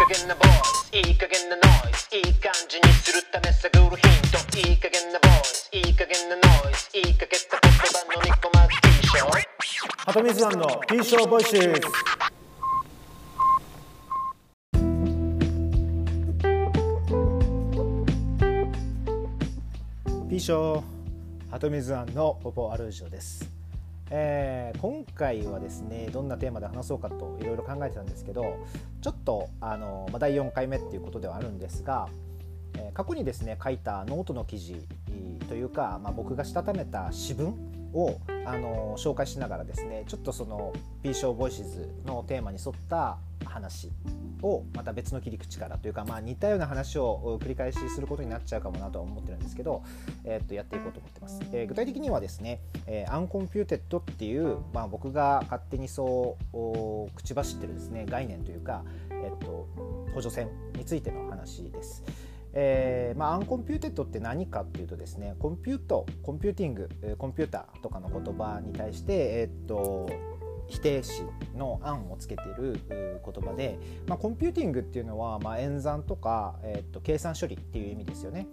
[0.00, 2.16] 加減なボイスいい加減なノイズ。
[2.16, 4.00] いい感じにするため探るヒン
[4.32, 6.40] トいい加減なボイスいい加減なノ
[6.70, 9.44] イズいい加減な言葉のニコマス T ショー
[10.06, 11.80] ハトミズワンの P ショーボイシーズ
[20.30, 20.82] ピーショー。
[21.50, 23.44] ハトミズワンのポポアルージョです、
[24.10, 28.64] えー今回はですねどんなテーマで話そうかといろいろ考えてたんですけど
[29.02, 32.08] ちょっとあの、まあ、第4回目っていうことではあるんですが、
[32.74, 34.86] えー過去にですね書いたノートの記事
[35.48, 37.54] というか、まあ、僕がしたためた詩文
[37.92, 40.72] をあの紹介しながらですねちょっとその
[41.02, 43.90] P ショーボイシズのテーマに沿った話
[44.42, 49.82] をまた別の切り口からというか、まあ、似たような話を繰り返しすることになっちゃうかもなとは思ってるんですけど、
[50.24, 51.40] えーっとやっていこうと思ってます。
[51.52, 59.68] えー具体的にはですね、えー uncomputed っていう、まあ、僕が勝手にそうお口走ってるですね概念というか、えっと
[60.14, 62.02] 補助線についての話です。
[62.52, 70.29] えーまあ、 uncomputed って何かっていうとですね compute computing えコンピューターとかの言葉に対して、えーっと
[70.70, 71.22] 否定詞
[71.54, 78.46] の「un」をつけてる言葉で、まあ、 computing っていうのは、まあ、演算とか、えっと計算処理っていう意味ですよね。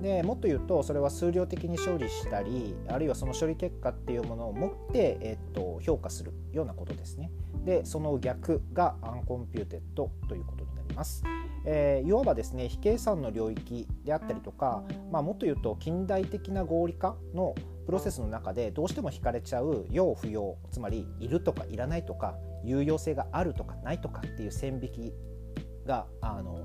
[0.00, 7.30] でもっと言うとそれは数量的に処理したりあるいはその処理結果っていうものを持って、えっと評価するようなことですね。
[7.64, 11.22] でその逆が uncomputed ということになります。
[11.64, 17.54] えーいわばですね非計算の領域であったりとか、まあ、もっと言うと近代的な合理化の
[17.86, 25.14] プロセスの中でどうしても引かれちゃう要不要つまりいるとかいらないとか有用性があるとかないとかっていう線引き
[25.86, 26.58] があの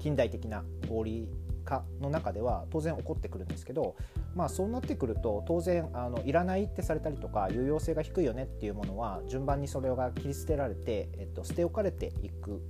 [0.00, 1.28] 近代的な合理
[1.64, 3.96] 化の中では当然起こってくるんですけど、
[4.34, 12.60] まあ、そうなってくると当然あのいらないってされたりとか有用性が低いよねっていうものは順番にそれが切り捨てられて、えっと、捨て置かれていく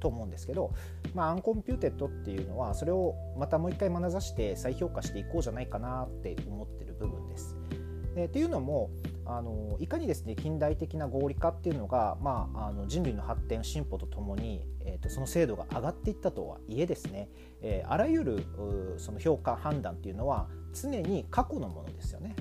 [0.00, 0.72] と思うんですけど、
[1.14, 7.56] まあ、 uncomputed っていうのはそれをまたもう一回眼差して再評価していこうじゃないかなって思ってる部分です。
[8.14, 8.90] でっていうのも
[9.24, 17.28] あのいかにですね近代的な合理化っていうのが、まあ、あの人類の発展進歩とともに、えー、とその精度が上がっていったとはいえですね、
[17.62, 18.44] えーあらゆる
[18.98, 22.34] その評価判断っていうのは常に過去のものですよね。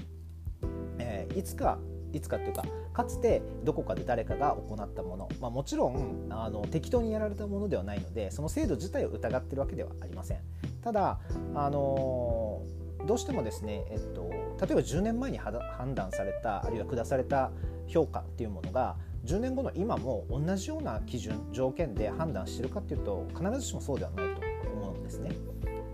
[0.97, 1.77] えーいつか
[2.11, 2.63] いつかっていうか
[2.99, 10.39] かつてどこかで誰かが行ったもの、まあ、もちろんあの適当にやられたものではないのでその制度自体を疑ってるわけではありません。
[10.81, 11.19] ただ、
[11.55, 12.61] あの
[13.05, 17.51] どうしてもですね、えっと、例えば10年前に判断されたあるいは下された
[17.87, 25.31] 評価っていうものが10年後の今も同じような基準条件で判断してるかっていうと必ずしもそうではないと思うんですね。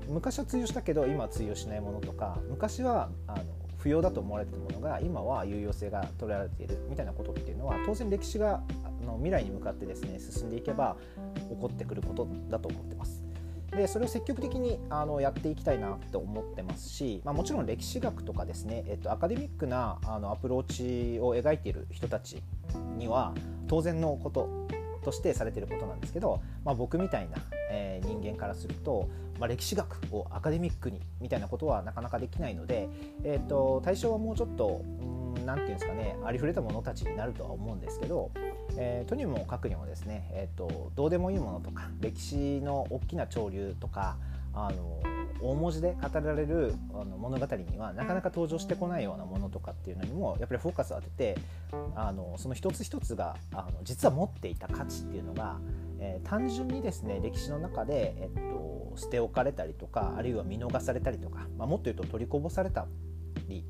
[0.07, 3.43] 昔は通用したけど今は通用しないものとか昔はあの
[3.85, 10.97] 不要だと思われてたものが今は有用性が捉えられているみたいなことっていうのは当然歴史があの未来に向かってですね進んでいけば
[11.51, 13.23] 起こってくることだと思ってます。
[13.69, 22.41] でそれを積極的にあのやっていきたいなと思ってますし、まあ、もちろん歴史学とかですね、えっと、アカデミックなあのアプローチを描いている人たち
[22.97, 23.35] には
[23.67, 24.49] 当然のこと
[25.03, 27.37] としてされていることなんですけど、まあ、僕みたいな、
[27.69, 29.09] えー人間からすると、
[29.39, 32.89] まあ、歴史学をアカデミックにみたいなことはなかなかできないので、
[33.23, 38.31] えー、と対象はもうちょっとうんなんていうんですかねありふれた者たちになるとは思うんですけど、
[38.77, 44.17] えーとにもかくにもですね、えー、とどうでもいいものとか歴史の大きな潮流とか
[44.53, 45.01] あの
[45.41, 51.37] 大文字で語られるあの物語にはなかなか登場してこないようなものとかっていうのにもやっぱりフォーカスを当てて
[51.95, 55.57] あのその一つ一つがあの実は持っていた価値っていうのが、
[55.99, 62.87] えー単純にですね歴史の中で、えっと、捨て置かれたりとかあるいは見逃されたりとか、まあ、もっと言うと取りこぼされた
[63.47, 63.65] り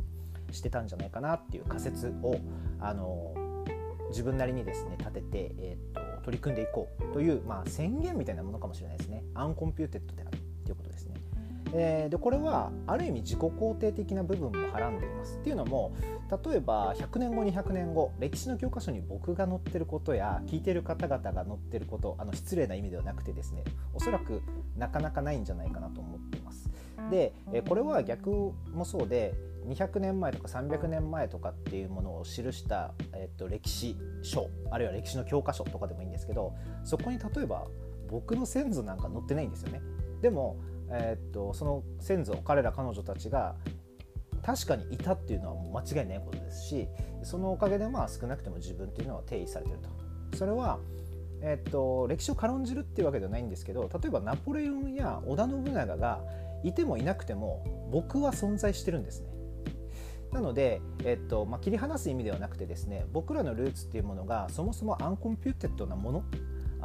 [0.51, 2.39] してたんじゃないかなっていう仮説を
[2.79, 3.33] あの
[4.09, 11.04] 自分なりにですね立てて、えっと取り組んでいこうという、まあ、宣言みたいなものかもしれないですね uncomputed であるということです。
[11.77, 15.93] えーでこれはある意味自己肯定的な部分もはらんでいますっていうのも
[16.45, 23.63] 例えば100年後200年後歴史の教科書に僕が載ってることや聞いてる方々が載ってることあの失礼な意味ではなくてですね
[23.93, 24.41] おそらく
[24.77, 26.69] なかなかないんじゃないかなと思っています。
[27.11, 29.33] でえこれは逆もそうで
[29.67, 37.67] 200年前とか300年前とかっていうものを記した、えっと歴史書あるいは歴史の教科書とかでもいいんですけどそこに例えば
[38.09, 39.81] 僕の先祖なんか載ってないんですよね。
[40.21, 40.57] でも、
[40.91, 43.55] えっとその先祖彼ら彼女たちが
[44.43, 46.87] 確かにいたっていうのはもう間違いないことですし
[47.23, 49.89] そのおかげでまあ少なくとも自分っていうのは定義されてると。
[50.37, 50.79] それは
[51.41, 56.21] えっと歴史を軽んじるっていうわけではないんですけど例えばナポレオンや織田信長が
[56.63, 59.29] いてもいなくても僕は存在してるんですね。
[60.31, 66.23] なので、えっとまあ、切り離す意味ではなくてですね僕らのルーツっていうものがそもそも uncomputed なもの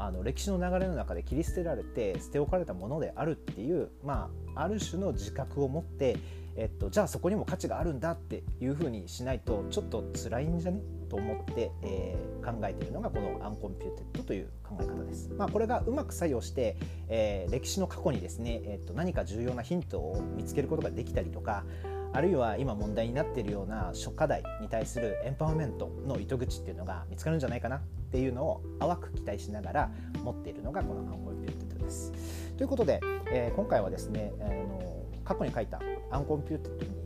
[0.07, 6.17] あの歴史の流れの中で切り捨てられて捨て置かれたものであるっていう、まあ、ある種の自覚を持って、
[6.57, 10.81] えっと、じゃあそこにも価値があるんだっていうふうにしないとちょっと辛いんじゃね？
[11.11, 15.29] と思って、えー、考えているのがこの uncomputed という考え方です。
[15.37, 16.77] まあ、これがうまく作用して、
[17.09, 21.65] えー、歴史の過去にですね、えー、と何か重要なヒントを見つけることができたりとか
[22.13, 27.81] あるいは今問題になっているような諸課題に対するエンパワーメントの糸口っていうのが見つかるんじゃないかなっ
[28.11, 29.91] ていうのを淡く期待しながら
[30.25, 32.13] 持っているのがこの uncomputed です。
[32.57, 35.81] ということで、えー、今回はですね、えー、の過去に書いた
[36.11, 37.01] uncomputed に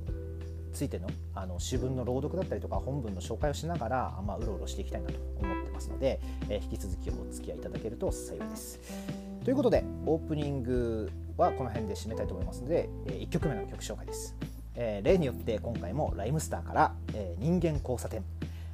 [0.72, 8.80] ついてのあの詩文の朗読だったりとか本文の紹介をしながら、まあ、うろうろしていきたいなと思ってますので、えー、引き続きお付き合いいただけると幸いです。
[9.44, 14.34] ということでオープニングはこの辺で締めたいと思いますので、えー、1曲目の曲紹介です。
[14.74, 18.24] えー、例によって今回もライムスターから、えー、人間交差点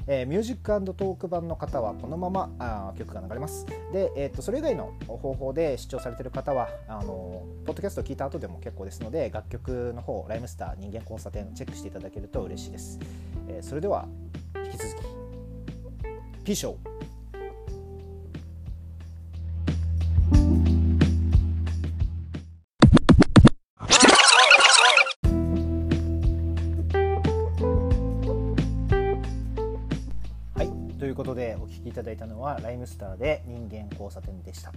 [0.06, 3.64] えー、ミュージックトーク版の方はこのままあ曲が流れます。
[3.92, 12.98] で、えーと、それ以外の方法で視聴されてる方はあのポッドキャストを聞いた後でも結構ですので楽曲の方ライムスター人間交差点チェックしていただけると嬉しいです。
[13.48, 14.08] えー、それでは
[14.64, 34.72] 引き続きピーショーいただいたのはライムスターで人間交差点でした、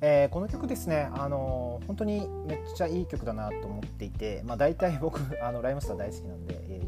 [0.00, 6.82] えー、この曲ですねあの本当にめっちゃいい曲だなと思っていて、まあ、大体僕あのライムスター大好きなんで、え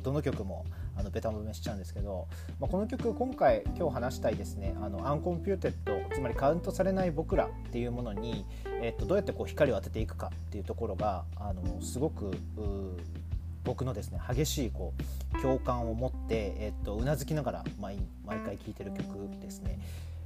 [0.00, 0.64] ー、どの曲も
[0.98, 2.26] あのベタ褒めしちゃうんですけど、
[2.58, 8.44] まあ、この曲今回今日話したいですねあの uncomputed つまりカウントされない僕らっていうものに、
[8.82, 12.32] えー、とどうやってこう光を当てていくかっていうところがあのすごく
[13.64, 14.94] 僕のですね激しいこ
[15.36, 19.78] う共感を持って、うなずきながら毎毎回聴いてる曲ですね。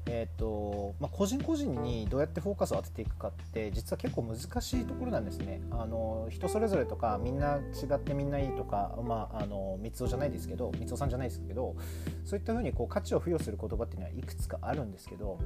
[0.06, 5.60] えーとまあ、個人個人にどうやってフォーカスを当てていくかって実は結構難しいところなんですね。
[5.70, 11.76] あの人それぞれとかみんな違ってみんないいとか、まあ、あのみつをじゃないですけどみつをさんじゃないですけど
[12.24, 15.38] そういったふうにこう価値を付与する言葉っていうのはいくつかあるんですけど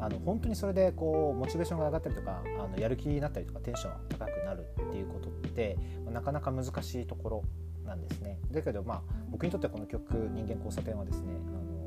[0.00, 5.76] あの本当にそれでこうモチベーションが上がったりとかあのやる気になったりとかテンション高くなるっていうことって、
[6.12, 7.44] なかなか難しいところ
[7.84, 8.38] なんですね。
[8.50, 11.34] だけどまあ僕にとってこの曲「人間交差点」はですね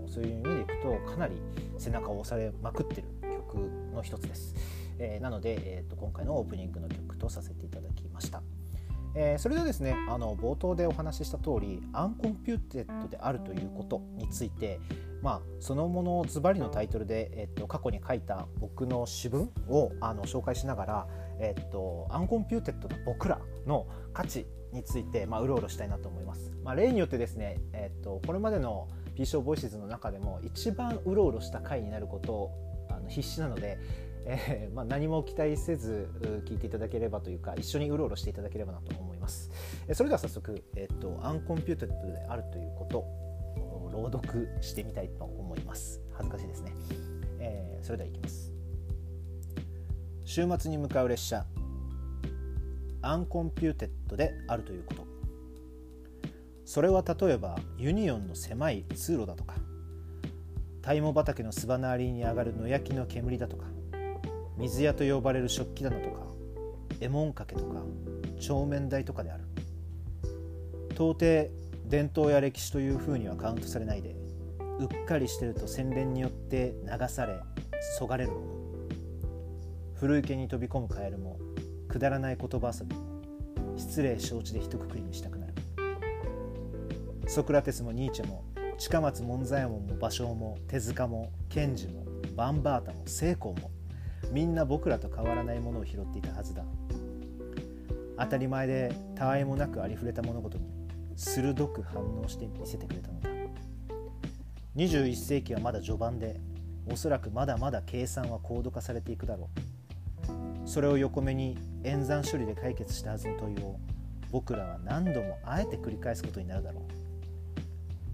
[0.10, 1.36] そういう意味でいくとかなり
[1.78, 3.58] 背中を押されまくってる曲
[3.94, 4.56] の一つです、
[4.98, 8.42] えー、なので、えーと、今回のオープニングの曲とさせていただきました
[9.16, 14.80] えー、それではですねあの冒頭でお話しした通り uncomputed であるということについて、
[15.22, 21.08] まあ、そのものズバリのタイトルで、えっと、過去に書いた僕の詩文をあの紹介しながら、
[21.40, 26.52] えっと、 uncomputed な僕らの価値について、まあ、うろうろしたいなと思います。
[26.64, 28.88] まあ、例によってですね、えっと、これまでの
[29.20, 33.78] P ショーボイシーズの中でも一番うろうろした回になることをあの必死なので、
[34.26, 36.10] えー、まあ、何も期待せず
[36.46, 39.52] 聞いていただければというか一緒にうろうろしていただければなと思います。
[39.90, 46.00] えそれでは早速、えーと、 uncomputed であるということを朗読してみたいと思います。
[46.14, 46.72] 恥ずかしいですね。
[47.40, 48.54] えー、それではいきます。
[50.24, 51.46] 週末に向かう列車
[53.02, 55.09] uncomputed であるということ
[56.70, 59.56] それは例えばユニオンの狭い通路だとか
[60.84, 63.66] タイモ畑のすばなりに上がる野焼きの煙だとか
[64.56, 66.22] 水屋と呼ばれる食器棚とか
[67.02, 67.82] 衣紋掛けとか
[68.40, 69.46] 帳面台とかである。
[70.92, 71.50] 到底
[71.88, 74.16] 伝統や歴史というふうにはカウントされないで
[74.78, 77.40] うっかりしてると洗練によって流され
[77.98, 78.48] そがれるもの。
[79.96, 81.40] 古池に飛び込むカエルも
[81.88, 83.02] くだらない言葉遊びも
[83.76, 85.49] 失礼承知で一括りにしたくなる
[87.30, 88.44] ソクラテスもニーチェも
[88.80, 92.04] 近松門左衛門も芭蕉も手塚も賢治も
[92.36, 93.70] バンバータも聖光も
[94.32, 96.64] みんな僕らと変わらないものを拾っていたはずだ。
[98.18, 100.66] 当たり前でたわいもなくありふれた物事に
[101.16, 103.30] 鋭く反応して見せてくれたのだ。
[104.76, 106.40] 21世紀はまだ序盤で
[106.92, 109.52] おそらくまだまだ計算は高度化されていくだろ
[110.66, 110.68] う。
[110.68, 113.80] それを横目に演算処理で解決したはずの問いを
[114.32, 116.99] 僕らは何度もあえて繰り返すことになるだろう。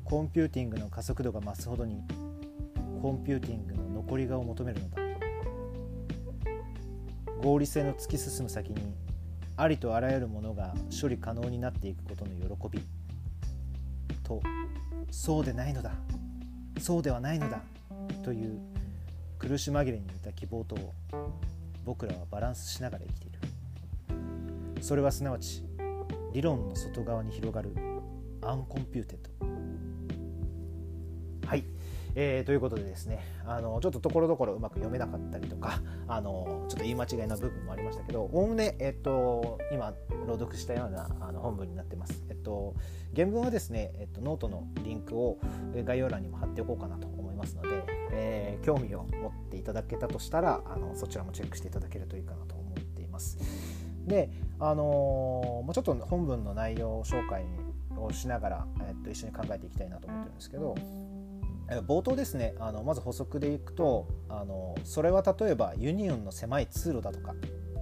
[0.06, 2.04] コンピューティングの加速度が増すほどに
[3.02, 5.02] コンピューティングの残り香を求めるのだ。
[7.42, 8.94] 合理性の突き進む先に
[9.58, 12.84] ありとあらゆるものが処理可能になっていくことの喜び。
[14.24, 14.44] と
[15.10, 15.92] そうでないのだ。
[16.80, 17.62] そうではないのだ。
[18.24, 18.60] という
[19.40, 20.78] 苦し紛れに似た希望と
[21.84, 23.40] 僕らはバランスしながら生きている。
[24.84, 25.64] それはすなわち
[26.32, 27.72] 理論の外側に広がる
[28.44, 29.55] uncomputed、
[32.16, 39.94] えー、ということでですねあのちょっとところどころうまく読めなかったりとかあのちょっと言い間違いな部分もありましたけどおおむね、えっと、今
[40.26, 42.24] 朗読したようなあの本文になってます。
[42.30, 42.74] えっと、
[43.16, 45.40] 原文はですね、えっと、ノートのリンクを
[45.76, 53.38] 概要欄にも貼っておこうかなと思いますので、えー、興味を持っていただけたとしたらあのそちらもチェックしていただけるといいかなと思っています。
[54.06, 54.30] で、
[54.60, 57.44] あのー、ちょっと本文の内容を紹介
[57.98, 60.76] をしながら、えっと、一緒に考えていきたいなと思ってるんですけど
[61.88, 67.34] 冒頭ですねあのまず補足でいくとあのそれは例えばユニオンの狭い通路だとか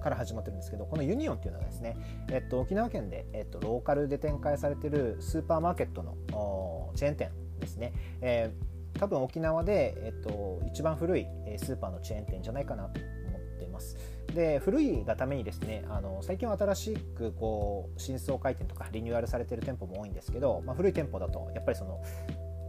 [0.04, 1.96] から始まってるんですけどこのユニオンっていうのはですね、
[2.30, 11.26] えっと、沖縄県で、えっと、ローカルで展開されてるスーパーマーケットのチェーン店ですね、えー、多分沖縄で、えっと、一番古い
[11.56, 13.96] スーパーのチェーン店じゃないかなと思ってます。
[14.34, 22.02] で古いがためにですねあの最近は新しくこう新装開店とかリニューアルされてる店舗も多いんですけど、まあ、古い店舗だとやっぱりその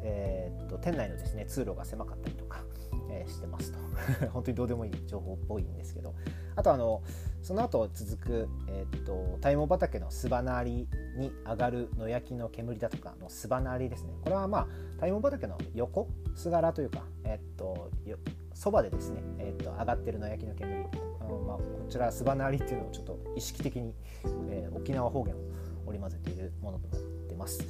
[0.08, 2.60] えー、っと店内のですね通路が狭かったりとか、
[3.10, 3.80] えー、してますと。
[4.30, 6.14] 本当にどうでもいい情報っぽいんですけど。
[6.56, 7.02] あとあの
[7.42, 14.14] その後続く、えー、っとタイモ畑のすばなりに上がる野焼きの煙だとかのすばなりですね。
[14.22, 14.68] これはまあ
[15.00, 17.90] タイモ畑の横すがらというかえっと
[18.54, 20.86] そばでですね、えっと上がってる野焼きの煙。
[21.20, 23.94] あの、まあ、こちらすばなりっていうのをちょっと意識的に、
[24.50, 25.40] えー、沖縄方言を
[25.88, 27.66] 織り交ぜているものとなってます。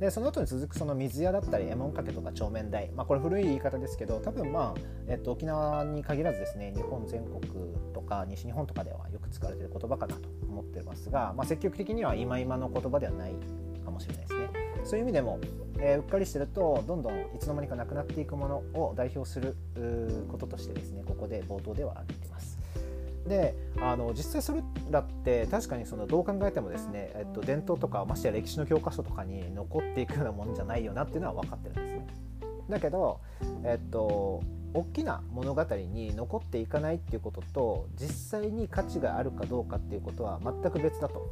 [0.00, 7.40] でその後に続くその水屋だったりえもんかけとか帳面台、まあ、これ古い言い方ですけど多分まあ、えっと、沖縄に限らずですね日本全国
[7.92, 13.32] とか西日本とかではよく使われている言葉かなと思ってますが、まあ、積極的には今今の言葉ではない
[13.84, 14.50] かもしれないですね。
[14.84, 15.40] そういう意味でも、
[15.80, 19.56] えー、うっかりしてるとどんどんいつの間にかなくなっていくものを代表する
[20.30, 22.17] こととしてですねここで冒頭では挙げ。
[23.28, 32.06] であの実際それらって確かにそのどう考えてもですね、えっと、伝統とかましてや歴史の教科書とかに残っていくようなもんじゃないよなっていうのは分かってるんですね。
[32.68, 33.20] だけど、
[33.64, 34.42] えっと、
[34.74, 41.26] 大きな物語に残っていかないっていうことと実際に価値があるかどうかっていうことは全く別だと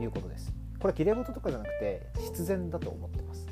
[0.00, 0.52] いうことです。
[0.80, 3.46] これきれ事とかじゃなくて必然だと思ってます。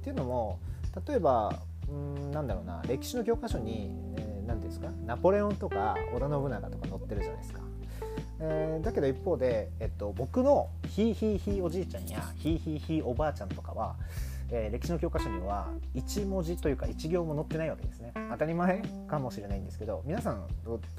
[0.00, 0.58] っていうのも
[1.06, 3.90] 例えばうんなんだろうな歴史の教科書に、
[4.46, 4.88] 何ですか？
[5.04, 7.60] ナポレオンとか織田信長とか載ってるじゃないですか。
[8.38, 13.96] えー、だけど一方で、えっと、僕のひいひいひいおじいちゃんやひいひいひいおばあちゃんとかは、
[14.50, 18.12] えー、歴史の教科書には1文字というか1行も載ってないわけですね。
[18.30, 20.42] 当たり前かもしれないんですけど皆さん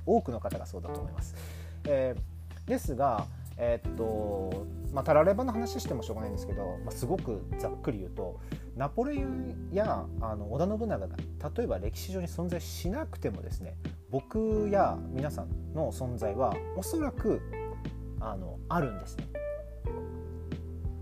[0.06, 1.36] 多くの方がそうだと思います、
[1.86, 3.26] えー、ですが
[3.58, 8.40] えー、っとまあたらればの話してもしょうがないんですけど、まあ、すごくざっくり言うと
[8.76, 11.18] ナポレオンやあの織田信長が
[11.58, 13.76] 例えば歴史上に存在しなくてもですね
[14.10, 17.42] 僕や皆さんの存在はおそらく
[18.20, 19.26] あのあるんですね。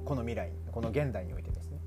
[0.04, 1.80] この未来この現代においてですね。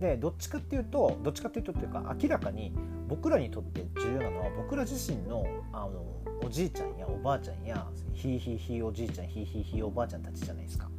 [0.00, 2.72] でどっちかっていうとどっちかっていうとっていうか明らかに
[3.08, 10.90] 僕らにとって重要なのは僕ら自身のあのおじいちゃんやおばあちゃんやひいひいひいおじいちゃんひいひいひいおばあちゃんたちじゃないですか。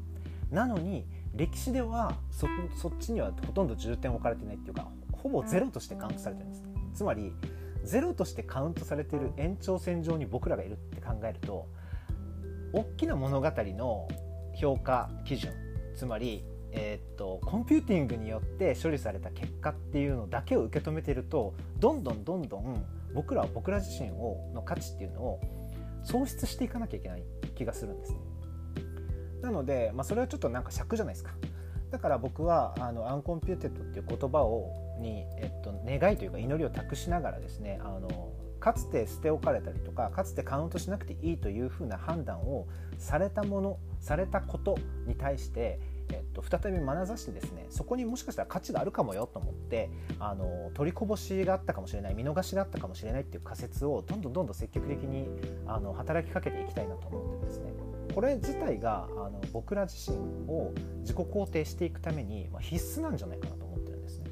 [0.50, 6.64] なのに歴史ではそそっちにはほとんど重点置かれてないっていうかほぼゼロとしてカウントされてるんです。
[6.96, 7.32] つまり
[7.84, 11.68] ゼロとしてカウントされてる延長線上に僕らがいるって考えると
[12.74, 14.08] 大きな物語の
[14.56, 15.54] 評価基準
[15.96, 22.84] つまり、えー、っとコンピューティングによって処理された結果っていうのだけを受け止めてるとどんどんどんどん
[23.16, 25.42] 僕らは僕ら自身をの価値っていうのを
[26.04, 27.24] 喪失していかなきゃいけない
[27.56, 28.20] 気がするんですね。
[29.42, 31.32] なので、まあ、それはちょっとなんか癪じゃないですか。
[31.92, 42.68] だから僕はあのアンコンピューテッドっていう言葉をに、えっと、願いというか祈りを託しながらですねあのかつて捨て置かれたりとかかつてカウントしなくていいというふうな判断を
[42.98, 45.80] されたものされたことに対して、
[46.12, 55.28] えっと、再び眼差してですねそこにもしかしたら価値があるかもよと思ってあの取りこぼしがあったかもしれない見逃しがあったかもしれないっていう仮説をどんどんどんどん積極的に
[55.66, 57.74] あの働きかけていきたいなと思ってですね
[58.14, 64.26] これ自体があの僕ら自身を自己肯定していくために、まあ、必須なんじゃないかなと思ってるんですね。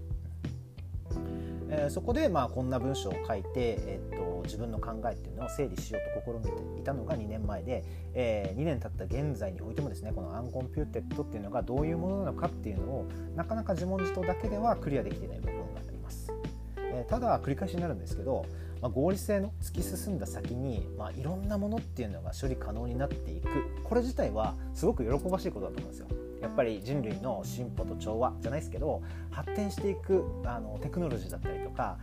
[1.70, 7.84] えー、そこでまあこんな文章を書いて、えー、っと自分の考えっていうのを整理しようと試みていたのが2年前で、
[8.14, 16.32] えー、2年経った現在においてもですねこのアンコンピューテッドっていうのがどういうものなのかっていうのをなかなか自問自答だけではクリアできていない部分があります。
[16.78, 18.46] えただ繰り返しになるんですけど
[18.84, 23.48] まあ、合理性の突き進んだ先に、まあ、いろんなものっていうのが処理可能になっていく
[23.82, 26.08] これ自体はすごく喜ばしいことだと思うんですよ。
[26.42, 31.98] やっぱり人類の進歩と調和じゃないですけど発展していくあのテクノロジーだったりとか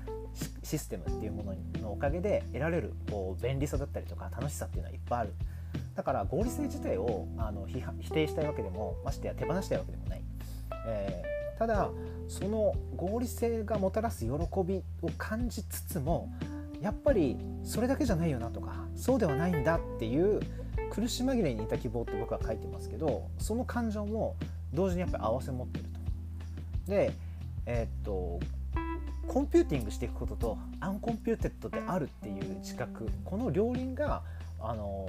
[0.62, 5.34] システムっていうもののおかげで得られるこう便利さだったりとか楽しさっていうのはいっぱいある。
[5.94, 10.22] だから合理性自体をあの否定したいわけでもましてや手放したいわけでもない、
[10.87, 11.90] えーただ
[12.26, 14.30] その合理性がもたらす喜
[14.64, 16.32] びを感じつつも
[16.80, 20.40] やっぱりそれだけじゃないよなとかそうではないんだっていう
[20.90, 24.37] 苦し紛れに似た希望って僕は書いてますけどその感情も
[24.72, 25.84] 同時にやっぱり合わせ持ってる
[26.87, 26.90] と。
[26.90, 27.12] で
[27.66, 28.40] えー、っと
[29.30, 34.25] コンピューティングしていくこととアンコンピューテッドであるっていう自覚この両輪が
[34.60, 35.06] あの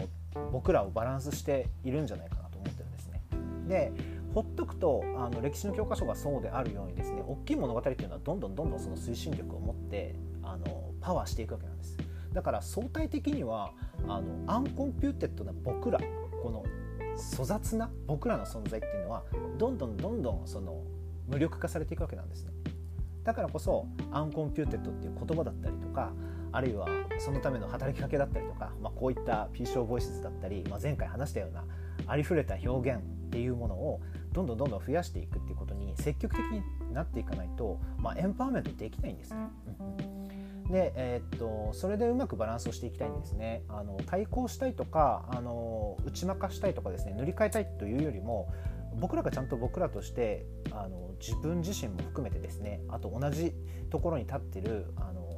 [0.51, 3.23] 僕らをバランスしているんじゃないかなと思ってるんですね。
[3.67, 3.91] で
[4.35, 10.13] ほっとくとあの歴史の教科書がそうであるようにですね大きい物語っていうのはどんどんどんどんその推進力を持って
[10.43, 11.97] あのパワーしていくわけなんです。
[12.31, 13.71] だから相対的には
[14.07, 15.99] あのアンコンピューテッドな僕ら
[16.43, 16.63] この
[17.31, 19.23] 粗雑な僕らの存在っていうのは
[19.57, 20.83] どんどんどんどんその
[21.27, 22.51] 無力化されていくわけなんですね。
[23.23, 26.11] だからこそアンコンピューテッドっていう言葉だったりとか
[26.51, 26.87] あるいは
[27.19, 31.63] そのための働きかけだったりとか、まあ、こういったピーショーボイスだったり、まあ、前回話したような
[32.07, 34.01] ありふれた表現っていうものを
[34.33, 36.61] どんどんどんどん増やしていくっていうことに積極的に
[36.93, 39.37] なっていかないと、まあ、エンパワーメントできないんですね。
[40.69, 43.63] で、えー、っとそれでうまくバランスをしていきたいんですね。
[43.67, 48.47] あの対抗したいとかあの打ち負かしたいとかですね塗り替えたいというよりも
[48.99, 53.53] 僕らがちゃんと僕らとしてあの自分自身も含めてですねあと同じ
[53.89, 55.29] ところに立ってるあの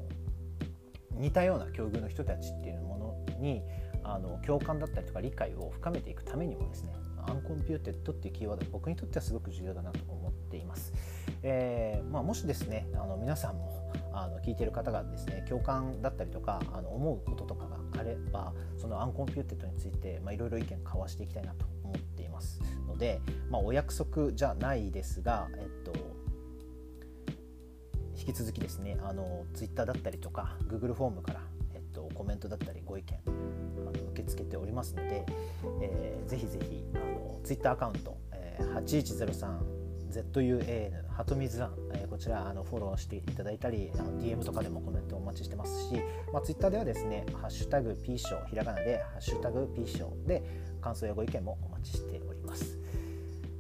[1.12, 3.62] 似たような境遇の人たちっていうものに
[4.04, 6.94] あの共感だったりとか理解を深めていくためにもですね
[7.26, 10.92] アンコンピューテッドっていうキーワード僕にとってはすごく重要だなと思っています。
[11.42, 22.62] えーまあ、もしですねあの皆さんもあの聞いてる方がですね共感だったりとかあの思うこととかがあればそのアンコンピューテッドについていろいろ意見交わしていきたいなと思っています
[22.94, 25.94] ので、まあ、お約束じゃないですが、えっと、
[28.18, 31.42] 引き続きですねあの Twitter だったりとか Google フォームから、
[31.74, 33.30] えっと、コメントだったりご意見あ
[33.86, 35.26] の受け付けておりますので、
[35.82, 39.84] えー、ぜひぜひあの Twitter アカウント、えー、8103
[40.14, 45.96] ZUAN ハトミズラン、えー、こちらあのフォローしていただいたりあの DM とかでもコメントお待ちしてますし、
[46.32, 50.44] まあ、Twitter ではですね「ハッシュタグ P 賞」ひらがなで「ハッシュタグ P 賞」で
[50.82, 52.83] 感想やご意見もお待ちしております。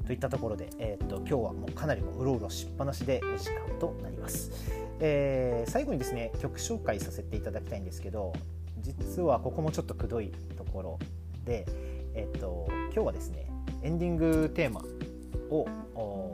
[0.06, 4.52] といったところで、えーと、今日はもうかなりもうろうろしっぱなしでお時間となります、
[5.00, 8.34] えー、最後にですね曲紹介させていただきたいんですけど
[8.80, 11.00] 実はここもちょっとくどいところ
[11.46, 11.66] で、
[12.13, 13.48] えーと今日はですね
[13.82, 14.82] エンディングテーマ
[15.50, 16.32] を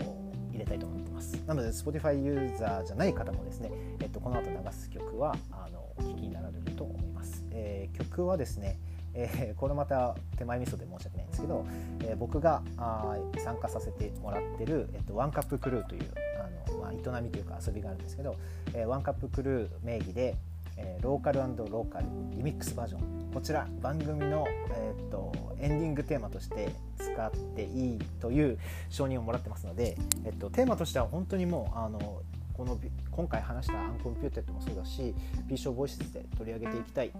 [0.51, 1.34] 入れたいと思ってます。
[1.47, 8.77] なので Spotify ユーザーじゃない方もですね、えっと、この後流す曲はあのお聴きになられると思います、えー、曲はですね
[9.13, 11.65] えー、これまた手前味噌で申し訳ないんですけど、
[12.01, 18.35] えー、僕があ参加させてもらってる、えっと、ワンカップクルーというあの、まあ、営みというか遊びがあるんですけど、
[18.73, 20.35] えー、ワンカップクルー名義で、
[20.77, 23.31] えー、ローカルローカルリミックスバージョン。
[23.33, 28.57] こちら番組の、えー、っとエンディングテーマとして使っていいという
[28.89, 32.21] 承認をもらってますので、えっと、テーマとしては本当にもうあの
[32.53, 32.77] この
[33.11, 35.13] 今回話したアンコンピューテッドもそうだし
[35.47, 37.11] P ショーボイスで取り上げていきたい、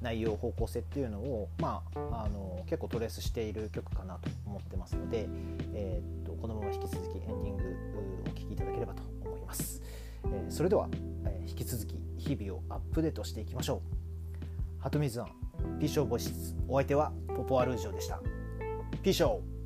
[0.00, 5.28] 内容方向性っていうのを、まあ、あの結構トレースしている曲かなと思ってますので、
[5.74, 7.76] えー、っとこのまま引き続きエンディング
[8.26, 9.82] お聴きいただければと思います。
[10.24, 10.88] えー、それでは、
[11.24, 13.82] えー、引き続き日々をアップデートしていきましょ
[14.78, 14.82] う。
[14.82, 18.20] ハトミズアン、P 賞ボイス、お相手はポポアルージョでした。
[19.02, 19.57] ピー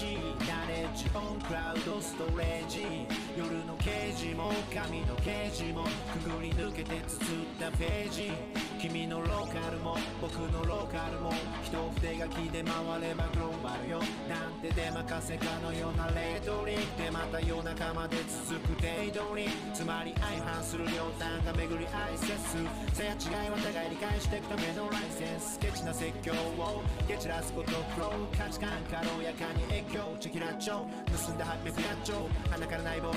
[0.00, 0.16] し
[0.48, 3.04] ナレッジオンクラウドストレージ。
[3.36, 5.84] 夜の刑事も紙の刑事も
[6.24, 8.32] くぐり抜けて綴ったページ。
[8.80, 11.30] 君のローカルも僕のローカルも
[11.62, 11.76] 一
[12.20, 13.98] 筆書きで回ればグローバルよ。
[14.28, 22.56] なんて出任せかのようなレートリンでまた夜中まで続くデイドリンつまり相反する両端が巡り合いせす
[22.92, 33.16] せや違いは互い理解していくためのライセンスケチな説教を蹴散らすことフロー価値観軽やかに影響チェキラッチョ盗んだ800ヤッチョ鼻からない棒だ。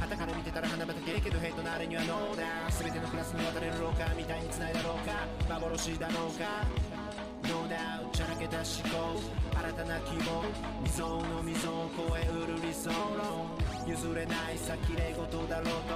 [0.00, 2.44] 旗から見てたら花畑けどヘイトなれにはノーだ。
[2.70, 7.05] 全てのクラスに渡れる廊下みたいに繋いだろうか幻だろうか
[7.48, 9.20] No doubt ちゃらけた思考
[9.54, 10.42] 新たな希望
[10.82, 13.46] 未曾有の溝を越えうる理想論
[13.86, 15.66] 譲れないさ綺麗事だろう？
[15.88, 15.95] と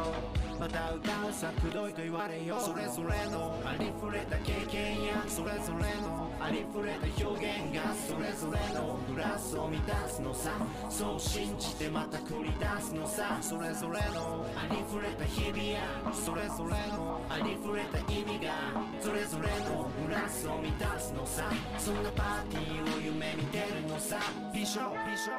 [0.61, 10.51] また歌うさくどいと言われよそれぞれのありふれた経験やそれぞれのありふれた表現がそれぞれのグラスを満たすのさ。
[10.91, 13.39] そう信じてまた繰り出すのさ。
[13.41, 15.81] それぞれのありふれた日々や
[16.13, 18.53] それぞれのありふれた意味が
[19.01, 21.45] それぞれのグラスを満たすのさ。
[21.79, 24.19] そんなパーティーを夢見てるのさ。
[24.53, 25.33] 美少美少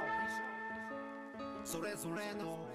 [1.64, 2.71] それぞれの